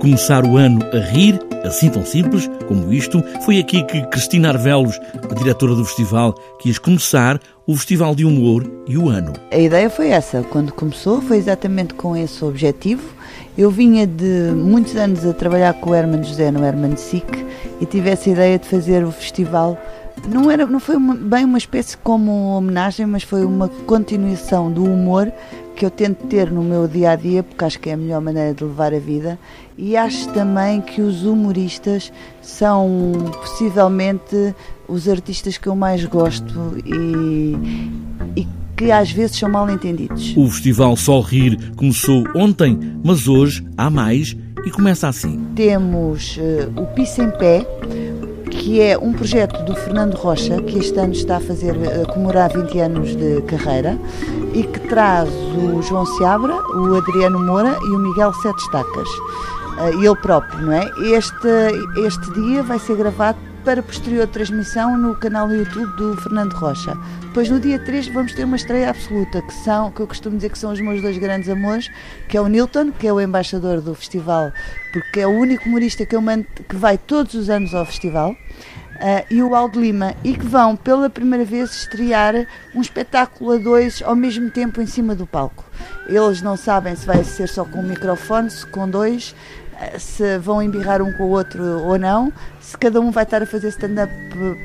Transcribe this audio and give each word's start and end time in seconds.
Começar 0.00 0.44
o 0.46 0.56
ano 0.56 0.78
a 0.92 0.98
rir, 0.98 1.40
assim 1.64 1.90
tão 1.90 2.04
simples 2.04 2.48
como 2.68 2.92
isto, 2.92 3.20
foi 3.44 3.58
aqui 3.58 3.82
que 3.82 4.00
Cristina 4.06 4.50
Arvelos, 4.50 4.98
a 5.28 5.34
diretora 5.34 5.74
do 5.74 5.84
festival, 5.84 6.34
quis 6.60 6.78
começar 6.78 7.40
o 7.66 7.74
Festival 7.74 8.14
de 8.14 8.24
Humor 8.24 8.64
e 8.86 8.96
o 8.96 9.08
ano. 9.08 9.32
A 9.50 9.58
ideia 9.58 9.90
foi 9.90 10.08
essa, 10.08 10.42
quando 10.44 10.72
começou, 10.72 11.20
foi 11.20 11.36
exatamente 11.36 11.94
com 11.94 12.16
esse 12.16 12.44
objetivo. 12.44 13.02
Eu 13.56 13.72
vinha 13.72 14.06
de 14.06 14.52
muitos 14.54 14.94
anos 14.94 15.26
a 15.26 15.32
trabalhar 15.32 15.74
com 15.74 15.90
o 15.90 15.94
Herman 15.94 16.22
José 16.22 16.50
no 16.52 16.64
Herman 16.64 16.96
Sick 16.96 17.44
e 17.80 17.84
tive 17.84 18.10
essa 18.10 18.30
ideia 18.30 18.56
de 18.56 18.68
fazer 18.68 19.04
o 19.04 19.10
festival 19.10 19.76
não, 20.26 20.50
era, 20.50 20.66
não 20.66 20.80
foi 20.80 20.96
uma, 20.96 21.14
bem 21.14 21.44
uma 21.44 21.58
espécie 21.58 21.96
como 21.96 22.56
homenagem, 22.56 23.06
mas 23.06 23.22
foi 23.22 23.44
uma 23.44 23.68
continuação 23.68 24.70
do 24.70 24.84
humor 24.84 25.32
que 25.76 25.84
eu 25.84 25.90
tento 25.90 26.26
ter 26.26 26.50
no 26.50 26.62
meu 26.62 26.88
dia 26.88 27.12
a 27.12 27.16
dia, 27.16 27.42
porque 27.42 27.64
acho 27.64 27.78
que 27.78 27.88
é 27.88 27.92
a 27.92 27.96
melhor 27.96 28.20
maneira 28.20 28.52
de 28.52 28.64
levar 28.64 28.92
a 28.92 28.98
vida. 28.98 29.38
E 29.76 29.96
acho 29.96 30.28
também 30.30 30.80
que 30.80 31.00
os 31.00 31.24
humoristas 31.24 32.12
são 32.42 33.12
possivelmente 33.40 34.54
os 34.88 35.08
artistas 35.08 35.56
que 35.56 35.68
eu 35.68 35.76
mais 35.76 36.04
gosto 36.04 36.76
e, 36.84 37.56
e 38.40 38.48
que 38.76 38.90
às 38.90 39.12
vezes 39.12 39.38
são 39.38 39.48
mal 39.48 39.70
entendidos. 39.70 40.36
O 40.36 40.48
Festival 40.50 40.96
Sol 40.96 41.20
Rir 41.20 41.72
começou 41.76 42.24
ontem, 42.34 42.76
mas 43.04 43.28
hoje 43.28 43.64
há 43.76 43.88
mais 43.88 44.36
e 44.64 44.70
começa 44.70 45.06
assim. 45.06 45.40
Temos 45.54 46.36
uh, 46.38 46.80
o 46.80 46.86
Pisa 46.86 47.22
em 47.22 47.30
Pé 47.30 47.64
que 48.58 48.80
é 48.80 48.98
um 48.98 49.12
projeto 49.12 49.62
do 49.64 49.74
Fernando 49.74 50.14
Rocha, 50.14 50.60
que 50.62 50.78
este 50.78 50.98
ano 50.98 51.12
está 51.12 51.36
a 51.36 51.40
fazer 51.40 51.74
a 52.02 52.12
comemorar 52.12 52.52
20 52.52 52.78
anos 52.80 53.16
de 53.16 53.40
carreira 53.42 53.96
e 54.52 54.64
que 54.64 54.80
traz 54.88 55.28
o 55.30 55.80
João 55.80 56.04
Seabra, 56.04 56.54
o 56.74 56.96
Adriano 56.96 57.38
Moura 57.38 57.78
e 57.80 57.94
o 57.94 57.98
Miguel 57.98 58.32
Sete 58.34 58.58
Estacas. 58.58 59.08
Eh, 59.78 59.90
ele 60.04 60.16
próprio, 60.16 60.60
não 60.66 60.72
é? 60.72 60.84
Este, 61.16 61.48
este 62.04 62.30
dia 62.32 62.62
vai 62.62 62.78
ser 62.78 62.96
gravado 62.96 63.38
para 63.68 63.82
posterior 63.82 64.26
transmissão 64.26 64.96
no 64.96 65.14
canal 65.14 65.52
YouTube 65.52 65.94
do 65.98 66.16
Fernando 66.22 66.54
Rocha. 66.54 66.96
Depois 67.20 67.50
no 67.50 67.60
dia 67.60 67.78
3 67.78 68.08
vamos 68.08 68.32
ter 68.32 68.44
uma 68.44 68.56
estreia 68.56 68.88
absoluta, 68.88 69.42
que 69.42 69.52
são, 69.52 69.90
que 69.90 70.00
eu 70.00 70.06
costumo 70.06 70.36
dizer 70.36 70.48
que 70.48 70.58
são 70.58 70.72
os 70.72 70.80
meus 70.80 71.02
dois 71.02 71.18
grandes 71.18 71.50
amores, 71.50 71.90
que 72.30 72.38
é 72.38 72.40
o 72.40 72.48
Nilton, 72.48 72.90
que 72.90 73.06
é 73.06 73.12
o 73.12 73.20
embaixador 73.20 73.82
do 73.82 73.94
festival, 73.94 74.50
porque 74.90 75.20
é 75.20 75.26
o 75.26 75.32
único 75.32 75.68
humorista 75.68 76.06
que 76.06 76.16
eu 76.16 76.22
mando, 76.22 76.46
que 76.66 76.76
vai 76.76 76.96
todos 76.96 77.34
os 77.34 77.50
anos 77.50 77.74
ao 77.74 77.84
festival. 77.84 78.30
Uh, 78.30 79.22
e 79.30 79.42
o 79.42 79.54
Aldo 79.54 79.78
Lima, 79.78 80.14
e 80.24 80.32
que 80.32 80.46
vão 80.46 80.74
pela 80.74 81.10
primeira 81.10 81.44
vez 81.44 81.70
estrear 81.70 82.34
um 82.74 82.80
espetáculo 82.80 83.52
a 83.52 83.56
dois 83.58 84.02
ao 84.02 84.16
mesmo 84.16 84.50
tempo 84.50 84.80
em 84.80 84.86
cima 84.86 85.14
do 85.14 85.26
palco. 85.26 85.62
Eles 86.08 86.40
não 86.42 86.56
sabem 86.56 86.96
se 86.96 87.06
vai 87.06 87.22
ser 87.22 87.48
só 87.48 87.64
com 87.64 87.80
um 87.80 87.86
microfone, 87.86 88.50
se 88.50 88.66
com 88.66 88.88
dois, 88.88 89.36
se 89.98 90.38
vão 90.38 90.62
embirrar 90.62 91.00
um 91.02 91.12
com 91.12 91.24
o 91.24 91.30
outro 91.30 91.62
ou 91.84 91.98
não, 91.98 92.32
se 92.60 92.76
cada 92.76 93.00
um 93.00 93.10
vai 93.10 93.24
estar 93.24 93.42
a 93.42 93.46
fazer 93.46 93.68
stand-up 93.68 94.12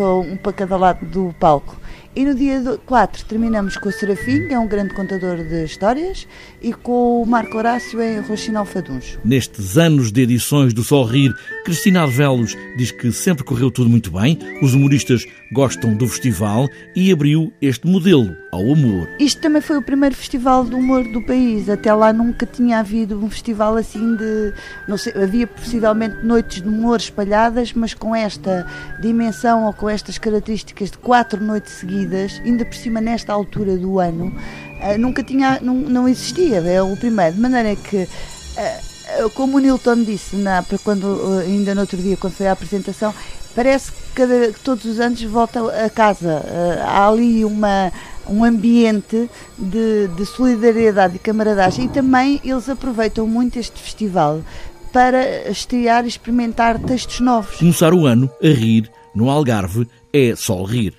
um 0.00 0.36
para 0.36 0.52
cada 0.52 0.76
lado 0.76 1.04
do 1.06 1.34
palco. 1.38 1.76
E 2.16 2.24
no 2.24 2.34
dia 2.34 2.60
4 2.84 3.24
terminamos 3.26 3.76
com 3.76 3.88
o 3.88 3.92
Serafim, 3.92 4.48
que 4.48 4.54
é 4.54 4.58
um 4.58 4.66
grande 4.66 4.94
contador 4.94 5.36
de 5.36 5.64
histórias, 5.64 6.26
e 6.60 6.72
com 6.72 7.22
o 7.22 7.26
Marco 7.26 7.56
Horácio 7.56 8.02
em 8.02 8.20
Rochinal 8.20 8.64
Faduns. 8.64 9.18
Nestes 9.24 9.78
anos 9.78 10.10
de 10.10 10.22
edições 10.22 10.72
do 10.72 10.82
Sol 10.82 11.04
Rir, 11.04 11.32
Cristina 11.64 12.02
Arvelos 12.02 12.56
diz 12.76 12.90
que 12.90 13.12
sempre 13.12 13.44
correu 13.44 13.70
tudo 13.70 13.88
muito 13.88 14.10
bem, 14.10 14.38
os 14.62 14.74
humoristas 14.74 15.24
gostam 15.52 15.94
do 15.94 16.08
festival 16.08 16.68
e 16.94 17.12
abriu 17.12 17.52
este 17.60 17.86
modelo 17.86 18.36
ao 18.52 18.62
humor. 18.62 19.08
Isto 19.18 19.40
também 19.40 19.60
foi 19.60 19.76
o 19.78 19.82
primeiro 19.82 20.14
festival 20.14 20.64
de 20.64 20.74
humor 20.74 21.04
do 21.04 21.22
país. 21.22 21.68
Até 21.68 21.92
lá 21.92 22.12
nunca 22.12 22.46
tinha 22.46 22.78
havido 22.78 23.22
um 23.22 23.30
festival 23.30 23.76
assim 23.76 24.16
de. 24.16 24.52
Não 24.86 24.96
sei, 24.96 25.12
havia 25.12 25.46
possivelmente 25.46 26.16
noites 26.24 26.62
de 26.62 26.68
humor 26.68 26.98
espalhadas, 26.98 27.72
mas 27.72 27.94
com 27.94 28.14
esta 28.14 28.66
dimensão 29.00 29.64
ou 29.64 29.72
com 29.72 29.88
estas 29.88 30.18
características 30.18 30.90
de 30.90 30.98
quatro 30.98 31.42
noites 31.42 31.72
seguidas, 31.74 31.97
ainda 32.44 32.64
por 32.64 32.74
cima 32.74 33.00
nesta 33.00 33.32
altura 33.32 33.76
do 33.76 33.98
ano, 33.98 34.32
eh, 34.80 34.98
nunca 34.98 35.22
tinha, 35.22 35.58
não, 35.62 35.74
não 35.74 36.08
existia. 36.08 36.58
É 36.58 36.82
o 36.82 36.96
primeiro. 36.96 37.34
De 37.34 37.40
maneira 37.40 37.74
que 37.76 37.96
eh, 37.96 38.08
eh, 38.56 39.28
como 39.34 39.56
o 39.56 39.60
Nilton 39.60 40.02
disse 40.02 40.36
na, 40.36 40.64
quando, 40.84 41.40
ainda 41.40 41.74
no 41.74 41.80
outro 41.80 41.96
dia, 41.96 42.16
quando 42.16 42.34
foi 42.34 42.46
a 42.46 42.52
apresentação, 42.52 43.14
parece 43.54 43.92
que 43.92 43.98
cada, 44.14 44.52
todos 44.64 44.84
os 44.84 45.00
anos 45.00 45.22
volta 45.22 45.60
a 45.84 45.90
casa. 45.90 46.42
Há 46.86 47.08
ali 47.08 47.44
uma, 47.44 47.92
um 48.28 48.44
ambiente 48.44 49.28
de, 49.58 50.08
de 50.08 50.26
solidariedade 50.26 51.16
e 51.16 51.18
camaradagem 51.18 51.86
e 51.86 51.88
também 51.88 52.40
eles 52.44 52.68
aproveitam 52.68 53.26
muito 53.26 53.58
este 53.58 53.80
festival 53.80 54.42
para 54.92 55.50
estrear 55.50 56.04
e 56.04 56.08
experimentar 56.08 56.78
textos 56.78 57.20
novos. 57.20 57.56
Começar 57.56 57.92
o 57.92 58.06
ano 58.06 58.30
a 58.42 58.48
rir 58.48 58.90
no 59.14 59.30
Algarve 59.30 59.86
é 60.12 60.34
só 60.36 60.62
rir. 60.64 60.98